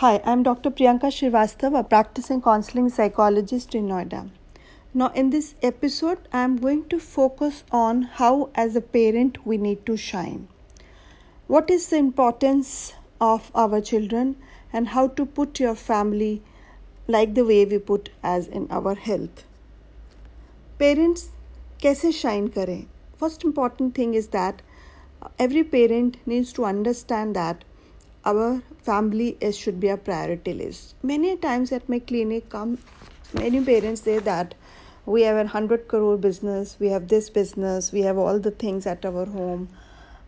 Hi, 0.00 0.20
I'm 0.24 0.42
Dr. 0.42 0.70
Priyanka 0.70 1.10
Srivastava, 1.10 1.80
a 1.80 1.84
practicing 1.84 2.42
counseling 2.42 2.88
psychologist 2.88 3.74
in 3.74 3.88
Noida. 3.88 4.28
Now, 4.92 5.08
in 5.14 5.30
this 5.30 5.54
episode, 5.62 6.18
I'm 6.32 6.56
going 6.56 6.88
to 6.88 6.98
focus 6.98 7.64
on 7.70 8.02
how, 8.02 8.50
as 8.54 8.74
a 8.76 8.80
parent, 8.80 9.46
we 9.46 9.58
need 9.58 9.86
to 9.86 9.96
shine. 9.96 10.48
What 11.46 11.70
is 11.70 11.88
the 11.88 11.96
importance 11.96 12.94
of 13.20 13.50
our 13.54 13.80
children 13.80 14.36
and 14.72 14.88
how 14.88 15.08
to 15.08 15.26
put 15.26 15.60
your 15.60 15.74
family 15.74 16.42
like 17.08 17.34
the 17.34 17.44
way 17.44 17.64
we 17.64 17.78
put 17.78 18.10
as 18.22 18.46
in 18.46 18.66
our 18.70 18.94
health. 18.94 19.44
Parents, 20.78 21.28
कैसे 21.82 22.12
shine 22.12 22.48
करें? 22.48 22.86
First 23.16 23.44
important 23.44 23.94
thing 23.94 24.14
is 24.14 24.28
that 24.28 24.62
every 25.38 25.64
parent 25.64 26.16
needs 26.26 26.52
to 26.52 26.64
understand 26.64 27.36
that 27.36 27.64
our 28.25 28.61
family 28.81 29.37
is 29.39 29.57
should 29.57 29.79
be 29.79 29.89
a 29.89 29.97
priority 29.97 30.53
list. 30.53 30.95
Many 31.03 31.35
times 31.37 31.71
at 31.71 31.87
my 31.87 31.99
clinic, 31.99 32.49
come 32.49 32.77
many 33.33 33.61
parents 33.63 34.01
say 34.01 34.19
that 34.19 34.55
we 35.05 35.21
have 35.21 35.37
a 35.37 35.47
hundred 35.47 35.87
crore 35.87 36.17
business, 36.17 36.77
we 36.79 36.87
have 36.89 37.07
this 37.07 37.29
business, 37.29 37.91
we 37.91 38.01
have 38.01 38.17
all 38.17 38.39
the 38.39 38.51
things 38.51 38.87
at 38.87 39.05
our 39.05 39.25
home, 39.25 39.69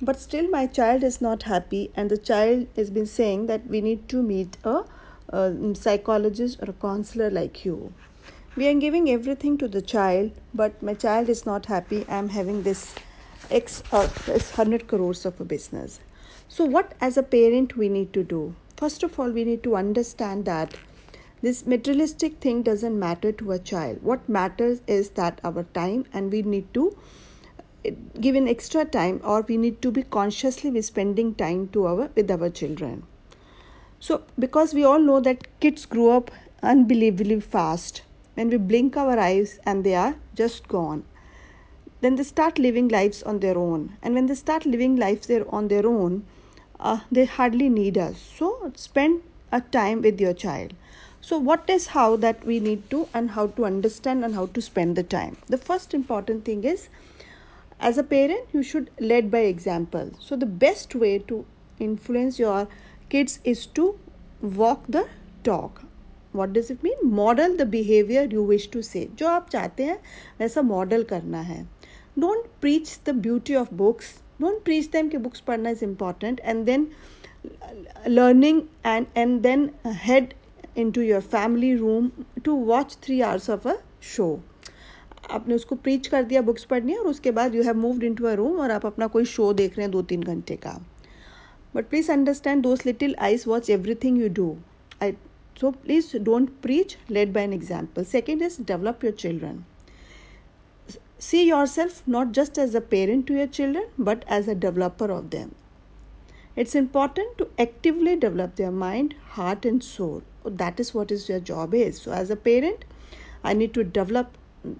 but 0.00 0.18
still 0.18 0.48
my 0.48 0.66
child 0.66 1.02
is 1.04 1.20
not 1.20 1.42
happy, 1.42 1.90
and 1.94 2.10
the 2.10 2.16
child 2.16 2.66
has 2.76 2.90
been 2.90 3.06
saying 3.06 3.46
that 3.46 3.66
we 3.66 3.80
need 3.80 4.08
to 4.08 4.22
meet 4.22 4.56
a, 4.64 4.84
a 5.28 5.74
psychologist 5.74 6.62
or 6.62 6.70
a 6.70 6.72
counselor 6.72 7.30
like 7.30 7.64
you. 7.64 7.92
We 8.56 8.68
are 8.68 8.74
giving 8.74 9.10
everything 9.10 9.58
to 9.58 9.68
the 9.68 9.82
child, 9.82 10.32
but 10.54 10.82
my 10.82 10.94
child 10.94 11.28
is 11.28 11.44
not 11.44 11.66
happy. 11.66 12.04
I 12.08 12.16
am 12.16 12.30
having 12.30 12.62
this 12.62 12.94
X 13.50 13.82
or 13.92 14.06
this 14.26 14.50
hundred 14.52 14.88
crores 14.88 15.26
of 15.26 15.40
a 15.40 15.44
business 15.44 16.00
so, 16.54 16.66
what 16.66 16.92
as 17.00 17.16
a 17.16 17.22
parent 17.22 17.78
we 17.78 17.88
need 17.88 18.12
to 18.12 18.22
do? 18.22 18.54
First 18.76 19.02
of 19.02 19.18
all, 19.18 19.30
we 19.30 19.42
need 19.42 19.62
to 19.62 19.74
understand 19.74 20.44
that 20.44 20.74
this 21.40 21.66
materialistic 21.66 22.40
thing 22.42 22.60
doesn't 22.60 22.98
matter 22.98 23.32
to 23.32 23.52
a 23.52 23.58
child. 23.58 24.02
What 24.02 24.28
matters 24.28 24.82
is 24.86 25.08
that 25.20 25.40
our 25.44 25.62
time, 25.62 26.04
and 26.12 26.30
we 26.30 26.42
need 26.42 26.74
to 26.74 26.94
give 28.20 28.34
an 28.34 28.48
extra 28.48 28.84
time, 28.84 29.18
or 29.24 29.40
we 29.40 29.56
need 29.56 29.80
to 29.80 29.90
be 29.90 30.02
consciously 30.02 30.70
be 30.70 30.82
spending 30.82 31.34
time 31.34 31.68
to 31.68 31.86
our 31.86 32.10
with 32.14 32.30
our 32.30 32.50
children. 32.50 33.04
So, 33.98 34.20
because 34.38 34.74
we 34.74 34.84
all 34.84 34.98
know 34.98 35.20
that 35.20 35.48
kids 35.60 35.86
grow 35.86 36.10
up 36.18 36.30
unbelievably 36.62 37.40
fast, 37.40 38.02
when 38.34 38.50
we 38.50 38.58
blink 38.58 38.98
our 38.98 39.18
eyes 39.18 39.58
and 39.64 39.84
they 39.84 39.94
are 39.94 40.16
just 40.34 40.68
gone 40.68 41.04
then 42.02 42.16
they 42.16 42.24
start 42.24 42.58
living 42.58 42.88
lives 42.88 43.22
on 43.22 43.38
their 43.38 43.56
own 43.56 43.96
and 44.02 44.12
when 44.12 44.26
they 44.26 44.34
start 44.34 44.66
living 44.66 44.96
lives 44.96 45.30
on 45.50 45.68
their 45.68 45.86
own 45.86 46.24
uh, 46.81 46.99
they 47.11 47.25
hardly 47.25 47.69
need 47.69 47.97
us 47.97 48.19
so 48.37 48.71
spend 48.75 49.21
a 49.51 49.61
time 49.61 50.01
with 50.01 50.19
your 50.21 50.33
child 50.33 50.73
so 51.21 51.37
what 51.37 51.69
is 51.69 51.87
how 51.87 52.15
that 52.15 52.45
we 52.45 52.59
need 52.59 52.89
to 52.89 53.07
and 53.13 53.31
how 53.31 53.47
to 53.47 53.65
understand 53.65 54.23
and 54.23 54.35
how 54.35 54.45
to 54.47 54.61
spend 54.61 54.95
the 54.95 55.03
time 55.03 55.35
the 55.47 55.57
first 55.57 55.93
important 55.93 56.45
thing 56.45 56.63
is 56.63 56.89
as 57.79 57.97
a 57.97 58.03
parent 58.03 58.47
you 58.53 58.63
should 58.63 58.89
lead 58.99 59.29
by 59.31 59.39
example 59.39 60.11
so 60.19 60.35
the 60.35 60.51
best 60.65 60.95
way 60.95 61.17
to 61.19 61.45
influence 61.79 62.39
your 62.39 62.67
kids 63.09 63.39
is 63.43 63.65
to 63.65 63.97
walk 64.41 64.83
the 64.87 65.07
talk 65.43 65.83
what 66.31 66.53
does 66.53 66.69
it 66.69 66.81
mean 66.83 66.97
model 67.03 67.55
the 67.57 67.65
behavior 67.65 68.23
you 68.31 68.43
wish 68.43 68.67
to 68.75 68.81
say 68.83 69.05
जो 69.19 69.27
आप 69.27 69.49
चाहते 69.49 69.83
हैं 69.85 69.97
वैसा 70.39 70.61
model 70.61 71.03
करना 71.11 71.41
है 71.51 71.63
don't 72.19 72.45
preach 72.61 72.99
the 73.05 73.15
beauty 73.27 73.55
of 73.55 73.73
books 73.81 74.13
Don't 74.42 74.62
preach 74.64 74.90
them 74.92 75.08
कि 75.08 75.18
books 75.26 75.40
पढ़ना 75.48 75.70
is 75.70 75.84
important 75.84 76.40
and 76.40 76.64
then 76.66 76.86
learning 78.08 78.62
and 78.86 79.06
and 79.16 79.40
then 79.40 79.68
head 80.04 80.34
into 80.90 81.00
your 81.02 81.20
family 81.20 81.74
room 81.76 82.10
to 82.44 82.54
watch 82.66 82.96
three 83.02 83.20
hours 83.20 83.50
of 83.50 83.68
a 83.68 83.76
show 84.14 84.28
आपने 85.30 85.54
उसको 85.54 85.76
preach 85.76 86.06
कर 86.06 86.22
दिया 86.22 86.40
books 86.42 86.64
पढ़नी 86.64 86.94
और 86.94 87.06
उसके 87.06 87.30
बाद 87.30 87.54
you 87.54 87.62
have 87.62 87.76
moved 87.76 88.04
into 88.14 88.24
a 88.26 88.32
room 88.34 88.58
और 88.60 88.70
आप 88.70 88.86
अपना 88.86 89.06
कोई 89.06 89.24
शो 89.24 89.52
देख 89.52 89.76
रहे 89.76 89.84
हैं 89.84 89.90
दो 89.90 90.02
तीन 90.02 90.22
घंटे 90.22 90.56
का। 90.56 90.78
But 91.74 91.88
please 91.88 92.10
understand 92.12 92.62
those 92.62 92.82
little 92.86 93.14
eyes 93.20 93.44
watch 93.48 93.70
everything 94.04 94.20
you 94.22 94.28
do 94.34 94.56
I 95.02 95.12
so 95.60 95.70
please 95.82 96.16
don't 96.18 96.50
preach 96.62 96.96
led 97.10 97.32
by 97.32 97.44
an 97.44 97.52
example 97.52 98.04
second 98.04 98.42
is 98.42 98.62
develop 98.62 99.04
your 99.04 99.14
children 99.14 99.64
See 101.24 101.46
yourself 101.48 102.02
not 102.06 102.32
just 102.32 102.58
as 102.58 102.74
a 102.74 102.80
parent 102.80 103.26
to 103.28 103.34
your 103.34 103.46
children, 103.46 103.86
but 103.98 104.24
as 104.26 104.48
a 104.48 104.54
developer 104.54 105.10
of 105.10 105.30
them. 105.30 105.54
It's 106.56 106.74
important 106.74 107.36
to 107.38 107.48
actively 107.58 108.16
develop 108.16 108.56
their 108.56 108.70
mind, 108.70 109.14
heart, 109.32 109.66
and 109.66 109.84
soul. 109.84 110.22
That 110.44 110.80
is 110.80 110.94
what 110.94 111.12
is 111.12 111.28
your 111.28 111.40
job 111.40 111.74
is. 111.74 112.00
So, 112.00 112.12
as 112.12 112.30
a 112.30 112.36
parent, 112.36 112.84
I 113.44 113.52
need 113.52 113.74
to 113.74 113.84
develop 113.84 114.38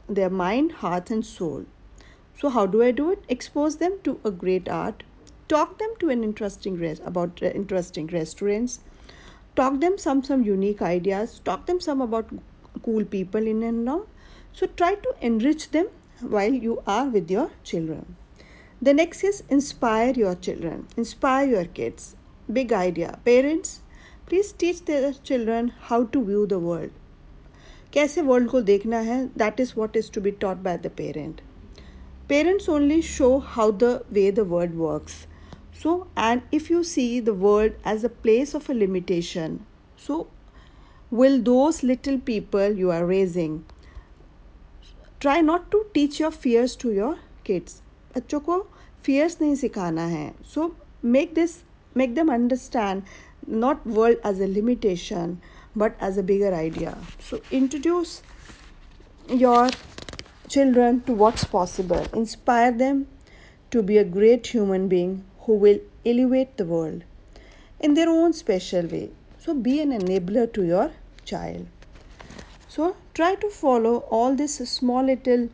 their 0.08 0.30
mind, 0.30 0.72
heart, 0.72 1.10
and 1.10 1.24
soul. 1.24 1.66
So, 2.38 2.48
how 2.48 2.66
do 2.66 2.82
I 2.82 2.90
do 2.90 3.10
it? 3.12 3.24
Expose 3.28 3.76
them 3.76 3.98
to 4.04 4.18
a 4.24 4.30
great 4.30 4.68
art. 4.68 5.02
Talk 5.48 5.78
them 5.78 5.94
to 6.00 6.08
an 6.08 6.24
interesting 6.24 6.76
res- 6.78 7.00
about 7.04 7.42
uh, 7.42 7.46
interesting 7.46 8.06
restaurants. 8.08 8.80
Talk 9.56 9.80
them 9.80 9.98
some 9.98 10.24
some 10.24 10.42
unique 10.42 10.82
ideas. 10.82 11.40
Talk 11.44 11.66
them 11.66 11.80
some 11.80 12.00
about 12.00 12.30
cool 12.82 13.04
people 13.04 13.46
in 13.54 13.62
and 13.62 13.86
around. 13.88 14.06
So 14.52 14.66
try 14.66 14.94
to 14.94 15.14
enrich 15.20 15.70
them 15.70 15.88
while 16.21 16.53
you 16.53 16.81
are 16.85 17.07
with 17.07 17.31
your 17.31 17.49
children. 17.63 18.15
The 18.81 18.93
next 18.93 19.23
is 19.23 19.43
inspire 19.49 20.13
your 20.13 20.35
children, 20.35 20.87
inspire 20.95 21.47
your 21.47 21.65
kids. 21.65 22.15
Big 22.51 22.71
idea. 22.71 23.19
Parents, 23.25 23.81
please 24.25 24.51
teach 24.51 24.85
their 24.85 25.13
children 25.13 25.73
how 25.89 26.03
to 26.05 26.23
view 26.23 26.45
the 26.45 26.59
world. 26.59 26.91
कैसे 27.93 28.21
world 28.21 28.49
को 28.49 28.61
देखना 28.61 28.97
है 28.99 29.25
that 29.37 29.59
is 29.59 29.73
what 29.77 29.97
is 29.97 30.11
to 30.13 30.21
be 30.21 30.31
taught 30.41 30.57
by 30.63 30.77
the 30.77 30.91
parent 30.97 31.41
parents 32.29 32.67
only 32.67 33.01
show 33.01 33.39
how 33.39 33.65
the 33.81 33.89
way 34.15 34.29
the 34.37 34.43
world 34.53 34.73
works 34.85 35.13
so 35.81 35.91
and 36.23 36.41
if 36.57 36.69
you 36.69 36.79
see 36.83 37.21
the 37.27 37.35
world 37.43 37.87
as 37.91 38.03
a 38.03 38.09
place 38.25 38.53
of 38.59 38.69
a 38.69 38.73
limitation 38.79 39.53
so 40.07 40.17
will 41.09 41.37
those 41.49 41.79
little 41.83 42.19
people 42.31 42.81
you 42.83 42.91
are 42.91 43.05
raising 43.05 43.55
try 45.21 45.41
not 45.41 45.69
to 45.71 45.83
teach 45.93 46.19
your 46.21 46.31
fears 46.31 46.77
to 46.81 46.91
your 46.91 47.17
kids 47.45 47.81
बच्चों 48.15 48.39
को 48.39 48.59
fears 49.05 49.37
नहीं 49.41 49.55
सिखाना 49.55 50.05
है 50.07 50.31
so 50.53 50.75
make 51.05 51.33
this 51.33 51.57
make 51.97 52.15
them 52.15 52.31
understand 52.33 53.01
not 53.47 53.85
world 53.87 54.17
as 54.23 54.39
a 54.39 54.47
limitation 54.47 55.41
but 55.75 55.95
as 55.99 56.17
a 56.17 56.23
bigger 56.23 56.53
idea 56.53 56.97
so 57.19 57.39
introduce 57.51 58.21
your 59.29 59.69
children 60.49 60.99
to 61.01 61.13
what's 61.13 61.45
possible 61.45 62.07
inspire 62.13 62.71
them 62.71 63.07
to 63.71 63.81
be 63.81 63.97
a 63.97 64.03
great 64.03 64.47
human 64.47 64.87
being 64.87 65.23
who 65.45 65.53
will 65.53 65.79
elevate 66.05 66.57
the 66.57 66.65
world 66.65 67.03
in 67.79 67.93
their 67.93 68.09
own 68.09 68.33
special 68.33 68.85
way 68.87 69.09
so 69.39 69.53
be 69.53 69.79
an 69.81 69.91
enabler 69.91 70.51
to 70.51 70.65
your 70.65 70.91
child 71.23 71.65
so 72.72 72.96
try 73.14 73.34
to 73.44 73.48
follow 73.50 73.94
all 74.18 74.34
these 74.34 74.56
small 74.68 75.04
little 75.04 75.48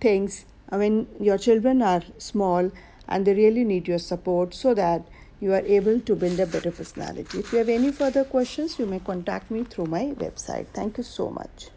things 0.00 0.44
when 0.82 1.06
your 1.20 1.38
children 1.38 1.82
are 1.82 2.02
small 2.18 2.70
and 3.08 3.26
they 3.26 3.34
really 3.34 3.64
need 3.64 3.86
your 3.88 3.98
support 3.98 4.54
so 4.54 4.74
that 4.74 5.06
you 5.40 5.52
are 5.52 5.64
able 5.78 6.00
to 6.00 6.16
build 6.16 6.40
a 6.40 6.46
better 6.46 6.72
personality. 6.72 7.38
If 7.38 7.52
you 7.52 7.58
have 7.58 7.68
any 7.68 7.92
further 7.92 8.24
questions, 8.24 8.78
you 8.78 8.86
may 8.86 8.98
contact 8.98 9.50
me 9.50 9.64
through 9.64 9.86
my 9.86 10.06
website. 10.18 10.66
Thank 10.74 10.98
you 10.98 11.04
so 11.04 11.30
much. 11.30 11.68